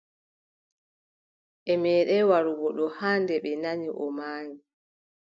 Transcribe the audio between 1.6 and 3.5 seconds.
Ɓe meeɗaay warugo ɗo haa nde